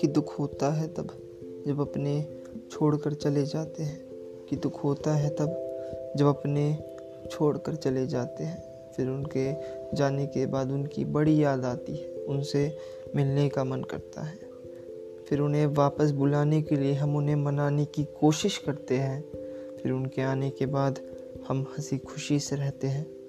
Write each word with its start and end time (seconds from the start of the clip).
कि 0.00 0.06
दुख 0.06 0.38
होता 0.38 0.70
है 0.70 0.88
तब 0.88 1.06
जब 1.66 1.80
अपने 1.80 2.26
छोड़कर 2.70 3.14
चले 3.14 3.42
जाते 3.44 3.82
हैं। 3.82 4.08
कि 4.48 4.56
दुख 4.56 4.84
होता 4.84 5.14
है 5.14 5.30
तब 5.30 5.76
जब 6.16 6.26
अपने 6.26 6.78
छोड़कर 7.30 7.74
चले 7.74 8.06
जाते 8.06 8.44
हैं। 8.44 8.90
फिर 8.92 9.08
उनके 9.08 9.52
जाने 9.96 10.26
के 10.26 10.46
बाद 10.46 10.70
उनकी 10.70 11.04
बड़ी 11.04 11.44
याद 11.44 11.64
आती 11.64 11.96
है। 11.96 12.14
उनसे 12.14 12.76
मिलने 13.16 13.48
का 13.48 13.64
मन 13.64 13.82
करता 13.82 14.22
है। 14.22 14.38
फिर 15.28 15.40
उन्हें 15.40 15.66
वापस 15.66 16.10
बुलाने 16.10 16.62
के 16.62 16.76
लिए 16.76 16.92
हम 16.92 17.16
उन्हें 17.16 17.36
मनाने 17.36 17.84
की 17.84 18.04
कोशिश 18.04 18.58
करते 18.58 18.94
हैं। 18.94 19.24
फिर 19.76 19.92
उनके 19.92 20.22
आने 20.22 20.50
के 20.50 20.66
बाद 20.66 20.98
हम 21.48 21.62
हँसी 21.62 21.98
खुशी 21.98 22.38
से 22.38 22.56
रहते 22.56 22.86
हैं। 22.86 23.22